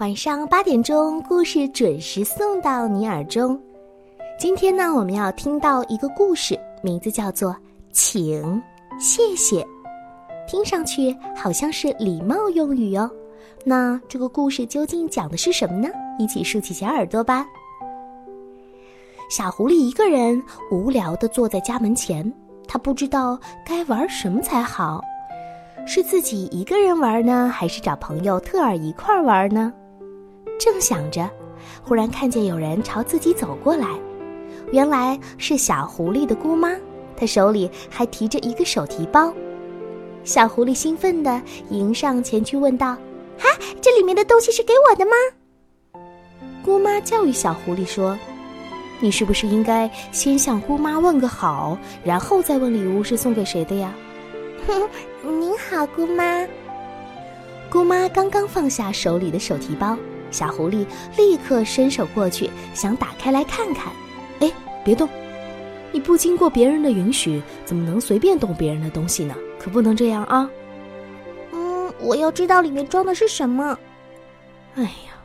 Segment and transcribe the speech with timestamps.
[0.00, 3.60] 晚上八点钟，故事准时送到你耳中。
[4.38, 7.54] 今天呢，我们要听到一个故事，名字叫做
[7.92, 8.62] “请
[8.98, 9.62] ”“谢谢”，
[10.48, 13.10] 听上去好像是礼貌用语哦。
[13.62, 15.90] 那这个故事究竟讲的是什么呢？
[16.18, 17.46] 一起竖起小耳朵吧。
[19.28, 22.32] 小狐狸一个人无聊的坐在家门前，
[22.66, 25.04] 他不知道该玩什么才好，
[25.86, 29.70] 是自己一个人玩呢，还是找朋友特尔一块玩呢？
[30.60, 31.28] 正想着，
[31.82, 33.88] 忽然看见有人朝自己走过来，
[34.70, 36.76] 原来是小狐狸的姑妈，
[37.16, 39.32] 她手里还提着一个手提包。
[40.22, 42.94] 小狐狸兴奋地迎上前去问道
[43.40, 43.48] ：“哈，
[43.80, 45.12] 这里面的东西是给我的吗？”
[46.62, 48.18] 姑妈教育小狐狸说
[49.00, 53.94] ：“你是不是应该先向姑妈问个好，然后再问礼物是送给谁的呀
[54.68, 56.46] ？”“哼，您好，姑妈。”
[57.72, 59.96] 姑妈刚刚放下手里的手提包。
[60.30, 63.92] 小狐狸立刻伸手过去，想打开来看看。
[64.40, 64.50] 哎，
[64.84, 65.08] 别动！
[65.92, 69.34] 你不经过别人的允许，怎么能随便动别人的东西呢？
[69.58, 70.48] 可不能这样啊！
[71.52, 73.76] 嗯，我要知道里面装的是什么。
[74.76, 75.18] 哎呀，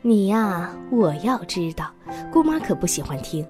[0.00, 1.90] 你呀，我要知道，
[2.32, 3.46] 姑妈可不喜欢听。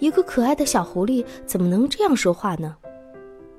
[0.00, 2.76] 一个可爱的小狐狸怎么能这样说话呢？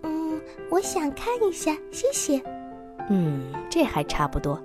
[0.04, 2.42] 嗯，我想看一下，谢谢。
[3.10, 4.62] 嗯，这还差不多。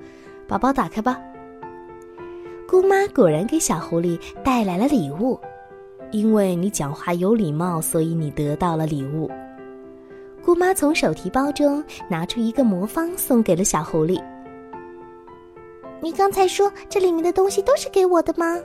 [0.47, 1.19] 宝宝，打开吧。
[2.67, 5.39] 姑妈果然给小狐狸带来了礼物，
[6.11, 9.31] 因为你讲话有礼貌，所以你得到了礼物。
[10.43, 14.21] 姑妈从手提包中拿出一个魔方，送给了小狐狸。
[16.01, 18.59] 你刚才说这里面的东西都是给我的吗？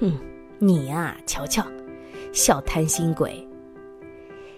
[0.00, 0.12] 哼，
[0.58, 1.64] 你呀，瞧瞧，
[2.32, 3.46] 小贪心鬼！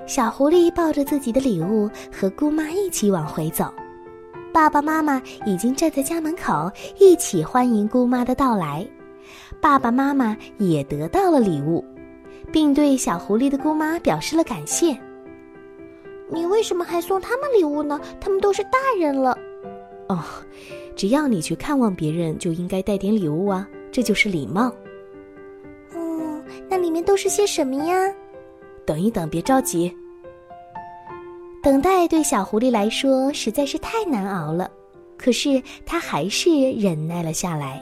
[0.06, 3.72] 小狐狸抱着自己的礼物和姑妈一起往回走。
[4.52, 8.86] 爸爸妈妈已经站在家门口，一起欢迎姑妈的到来。
[9.62, 11.82] 爸爸妈妈也得到了礼物，
[12.52, 14.94] 并对小狐狸的姑妈表示了感谢。
[16.28, 17.98] 你为什么还送他们礼物呢？
[18.20, 19.36] 他们都是大人了。
[20.08, 20.22] 哦，
[20.94, 24.70] 只要你去看望别人，就应该带点礼物啊，这就是礼貌。
[25.94, 27.94] 嗯，那里面都是些什么呀？
[28.84, 29.94] 等一等，别着急。
[31.62, 34.68] 等待对小狐狸来说实在是太难熬了，
[35.16, 37.80] 可是它还是忍耐了下来。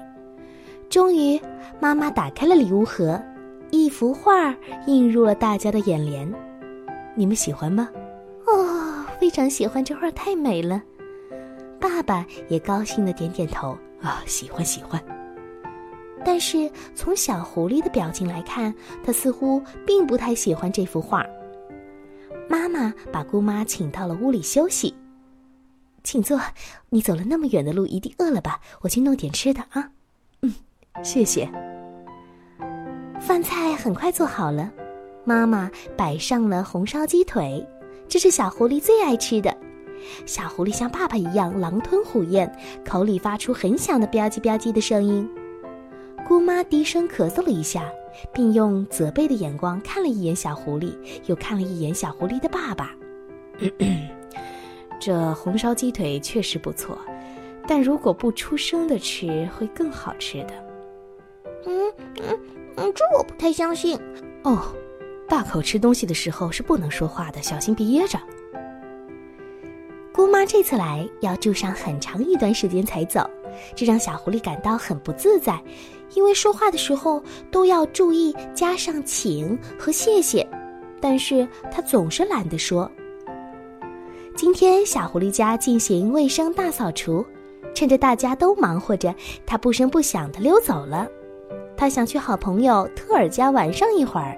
[0.90, 1.40] 终于，
[1.80, 3.18] 妈妈打开了礼物盒，
[3.70, 4.54] 一幅画
[4.86, 6.30] 映入了大家的眼帘。
[7.14, 7.88] 你们喜欢吗？
[8.46, 10.82] 哦，非常喜欢，这画太美了。
[11.80, 15.02] 爸爸也高兴的点点头啊，喜欢喜欢。
[16.22, 21.24] 但是从小狐狸的表情来看，他似乎并不太喜欢这幅画。
[22.50, 24.92] 妈妈把姑妈请到了屋里休息，
[26.02, 26.40] 请坐。
[26.88, 28.58] 你走了那么远的路，一定饿了吧？
[28.80, 29.92] 我去弄点吃的啊。
[30.42, 30.52] 嗯，
[31.04, 31.48] 谢谢。
[33.20, 34.68] 饭菜很快做好了，
[35.24, 37.64] 妈妈摆上了红烧鸡腿，
[38.08, 39.56] 这是小狐狸最爱吃的。
[40.26, 42.52] 小狐狸像爸爸一样狼吞虎咽，
[42.84, 45.30] 口里发出很响的吧唧吧唧的声音。
[46.26, 47.88] 姑妈低声咳嗽了一下。
[48.32, 50.94] 并用责备的眼光看了一眼小狐狸，
[51.26, 52.94] 又看了一眼小狐狸的爸爸。
[55.00, 56.98] 这红烧鸡腿确实不错，
[57.66, 60.52] 但如果不出声的吃，会更好吃的。
[61.66, 61.92] 嗯
[62.22, 62.38] 嗯
[62.76, 63.98] 嗯，这我不太相信。
[64.44, 64.74] 哦，
[65.28, 68.18] 大口吃东西的时候是不能说话的，小心别噎着。
[70.12, 73.28] 姑妈这次来要住上很长一段时间才走，
[73.74, 75.58] 这让小狐狸感到很不自在。
[76.14, 80.46] 因为说话的时候都要注意加上“请”和“谢谢”，
[81.00, 82.90] 但是他总是懒得说。
[84.36, 87.24] 今天小狐狸家进行卫生大扫除，
[87.74, 91.06] 趁着大家都忙活着，他不声不响地溜走了。
[91.76, 94.36] 他想去好朋友特尔家玩上一会儿。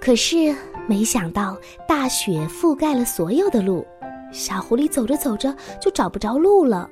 [0.00, 0.54] 可是
[0.86, 1.56] 没想到
[1.88, 3.86] 大雪覆盖了所有的路，
[4.32, 6.88] 小狐狸走着走着就找不着路了。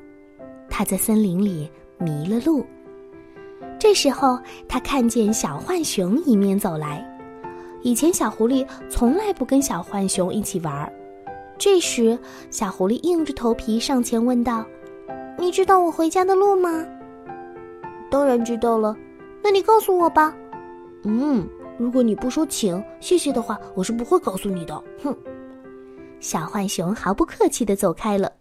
[0.69, 2.65] 他在森林里迷了路。
[3.85, 7.07] 这时候，他看见小浣熊迎面走来。
[7.83, 10.91] 以前，小狐狸从来不跟小浣熊一起玩。
[11.59, 12.19] 这时，
[12.51, 14.65] 小狐狸硬着头皮上前问道
[15.39, 16.83] ：“你知道我回家的路吗
[18.11, 18.97] ？”“当然知道了。
[19.45, 20.35] ”“那你告诉我吧。
[21.05, 21.47] ”“嗯，
[21.77, 25.15] 如果你不说请谢谢的话，我是不会告诉你的。”哼。
[26.21, 28.33] 小浣熊毫不客气地走开了。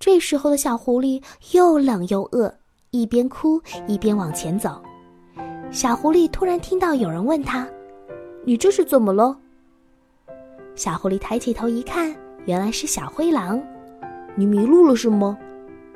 [0.00, 1.22] 这时候的小狐狸
[1.52, 2.52] 又冷又饿。
[2.94, 4.78] 一边哭一边往前走，
[5.70, 7.66] 小狐狸突然听到有人问他
[8.44, 9.34] ：“你这是怎么了？”
[10.76, 13.58] 小狐狸抬起头一看，原来是小灰狼。
[14.36, 15.38] “你迷路了是吗？”“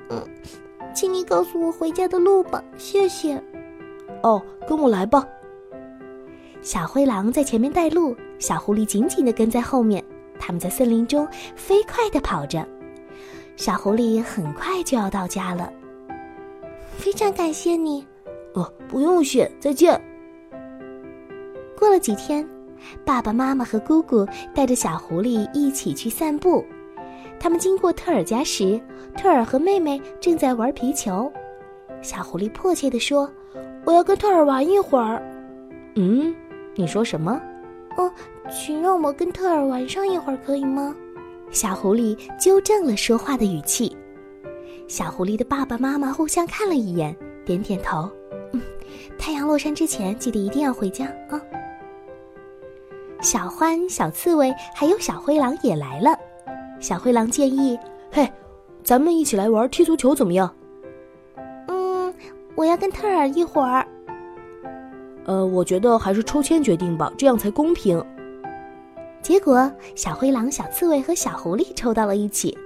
[0.08, 0.26] 嗯，
[0.94, 3.44] 请你告诉我回家的路吧，谢谢。
[4.22, 5.22] 哦，跟我来吧。
[6.62, 10.02] 小灰狼在前面带路，小狐狸紧紧的跟在后面。
[10.38, 12.66] 他们在森林中飞快的跑着，
[13.54, 15.70] 小狐狸很快就要到家了。
[16.96, 18.04] 非常感谢你。
[18.54, 20.00] 哦，不用谢，再见。
[21.78, 22.46] 过了几天，
[23.04, 26.64] 爸爸妈妈和姑姑带着小狐狸一起去散步。
[27.38, 28.80] 他们经过特尔家时，
[29.16, 31.30] 特尔和妹妹正在玩皮球。
[32.00, 33.30] 小狐狸迫切地说
[33.84, 35.22] ：“我要跟特尔玩一会儿。
[35.96, 36.34] ”“嗯，
[36.74, 37.40] 你说什么
[37.96, 38.10] ？”“哦，
[38.50, 40.94] 请让我跟特尔玩上一会儿，可以吗？”
[41.50, 43.95] 小狐狸纠正了说话的语气。
[44.88, 48.08] 小狐狸的爸爸妈妈互相看了一眼，点点头
[48.52, 48.62] ：“嗯，
[49.18, 51.40] 太阳落山之前，记得一定要回家啊。”
[53.20, 56.16] 小獾、小刺猬还有小灰狼也来了。
[56.78, 57.76] 小灰狼建议
[58.12, 58.30] ：“嘿，
[58.84, 60.54] 咱们一起来玩踢足球怎么样
[61.66, 62.14] ？”“嗯，
[62.54, 63.84] 我要跟特尔一会儿。
[65.26, 68.00] ”“呃，我觉得还是抽签决定吧，这样才公平。”
[69.20, 72.56] 结果，小灰狼、小刺猬和小狐狸抽到了一起，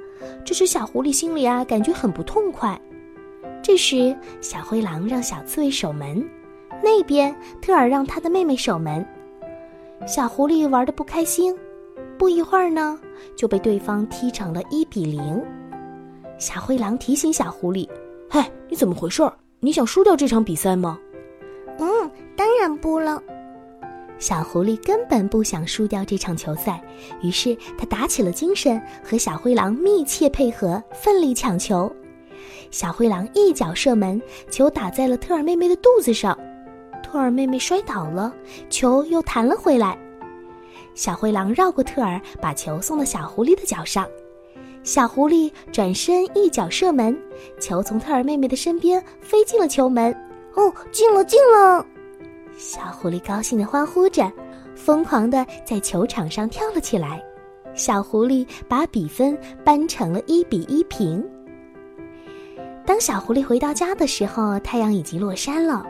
[0.44, 2.80] 这时小狐狸心里啊感觉很不痛快。
[3.62, 6.26] 这时，小灰狼让小刺猬守门，
[6.82, 9.06] 那边特尔让他的妹妹守门。
[10.06, 11.56] 小狐狸玩的不开心。
[12.18, 12.98] 不一会儿呢，
[13.34, 15.42] 就被对方踢成了一比零。
[16.38, 17.88] 小灰狼提醒小狐狸
[18.28, 19.22] ：“嘿，你怎么回事？
[19.58, 20.98] 你想输掉这场比赛吗
[21.78, 23.22] ？”“嗯，当然不了。”
[24.20, 26.80] 小狐狸根本不想输掉这场球赛，
[27.22, 31.90] 于是他打起了精神，和小灰狼密切配合，奋力抢球。
[32.70, 34.20] 小灰狼一脚射门，
[34.50, 36.38] 球打在了特尔妹妹的肚子上，
[37.02, 38.32] 特尔妹妹摔倒了，
[38.68, 39.98] 球又弹了回来。
[40.94, 44.06] 小灰狼绕过特尔，把球送到小狐狸的脚上。
[44.82, 47.18] 小狐狸转身一脚射门，
[47.58, 50.12] 球从特尔妹妹的身边飞进了球门。
[50.56, 51.86] 哦，进了，进了！
[52.60, 54.30] 小狐狸高兴地欢呼着，
[54.76, 57.18] 疯狂地在球场上跳了起来。
[57.72, 61.26] 小狐狸把比分扳成了一比一平。
[62.84, 65.86] 当小狐狸回到家的时候，太阳已经落山了。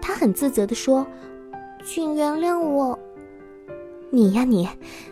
[0.00, 1.06] 他很自责地说
[1.84, 2.98] ：“请原谅我。”
[4.08, 4.66] 你呀你，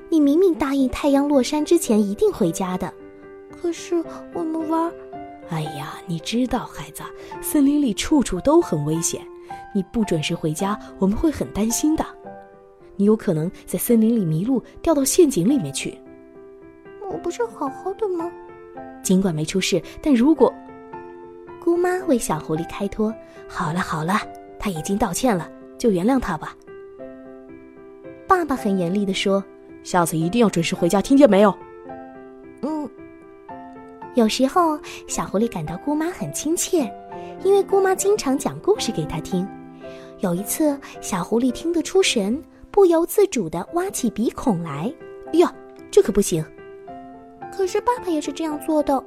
[0.08, 2.90] 你明明答应太阳落山之前一定回家的，
[3.60, 4.02] 可是
[4.32, 4.90] 我们玩……
[5.50, 7.02] 哎呀，你知道，孩子，
[7.42, 9.20] 森林里处处都很危险，
[9.76, 12.02] 你不准时回家，我们会很担心的。
[12.96, 15.98] 你有可能在森林里迷路，掉到陷阱里面去。
[17.10, 18.32] 我不是好好的吗？
[19.02, 20.50] 尽管没出事，但如果……
[21.62, 23.14] 姑妈为小狐狸开脱。
[23.46, 24.14] 好了好了，
[24.58, 25.46] 他已经道歉了，
[25.76, 26.56] 就原谅他吧。
[28.26, 29.44] 爸爸很严厉地说
[29.84, 31.54] ：“下次一定要准时回家，听见没有？”
[32.64, 32.88] 嗯。
[34.14, 36.90] 有时候，小狐狸感到姑妈很亲切，
[37.44, 39.46] 因为姑妈经常讲故事给他听。
[40.20, 44.92] 有一次，小狐狸听得出神，不由自主地挖起鼻孔来。
[45.32, 45.54] 哎呀，
[45.90, 46.44] 这可不行！
[47.54, 49.02] 可是爸爸也是这样做的。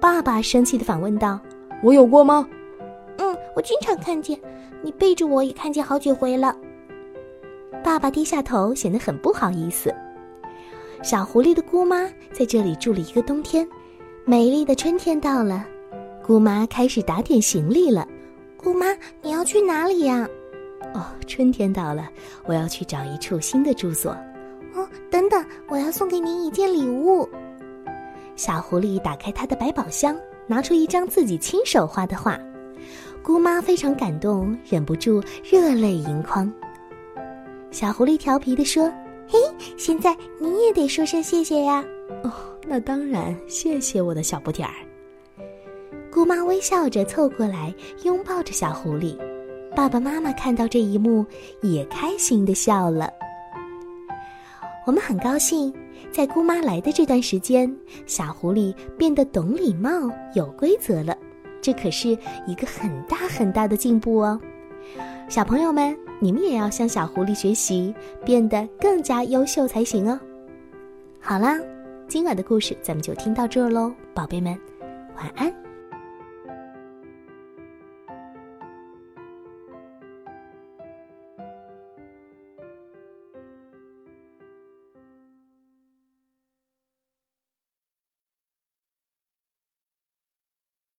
[0.00, 1.38] 爸爸生气地反问道
[1.82, 2.48] ：“我有过吗
[3.18, 4.38] ？”“嗯，我经常看见，
[4.82, 6.56] 你背着我也看见好几回了。”
[7.84, 9.94] 爸爸低下头，显得很不好意思。
[11.02, 13.68] 小狐狸的姑妈在这里住了一个冬天。
[14.24, 15.66] 美丽的春天到了，
[16.24, 18.06] 姑妈开始打点行李了。
[18.72, 18.86] 姑妈，
[19.20, 20.26] 你要去哪里呀？
[20.94, 22.08] 哦，春天到了，
[22.46, 24.12] 我要去找一处新的住所。
[24.74, 27.28] 哦，等等，我要送给您一件礼物。
[28.34, 32.40] 小狐狸打开他的百宝箱，拿出一张自己亲手画的画。
[33.22, 36.50] 姑妈非常感动，忍不住热泪盈眶。
[37.70, 38.90] 小狐狸调皮地说
[39.28, 39.38] ：“嘿，
[39.76, 41.84] 现在你也得说声谢谢呀
[42.24, 42.32] ！”“哦，
[42.66, 44.74] 那当然，谢谢我的小不点儿。”
[46.12, 49.16] 姑妈微笑着凑过来，拥抱着小狐狸。
[49.74, 51.24] 爸爸妈妈看到这一幕，
[51.62, 53.10] 也开心地笑了。
[54.84, 55.72] 我们很高兴，
[56.10, 59.90] 在姑妈来的这段时间，小狐狸变得懂礼貌、
[60.34, 61.16] 有规则了。
[61.62, 62.10] 这可是
[62.46, 64.38] 一个很大很大的进步哦，
[65.28, 65.96] 小朋友们。
[66.20, 67.92] 你们也要向小狐狸学习，
[68.24, 70.20] 变得更加优秀才行哦。
[71.18, 71.58] 好啦，
[72.06, 74.56] 今晚的故事咱们就听到这儿喽，宝贝们，
[75.16, 75.52] 晚安。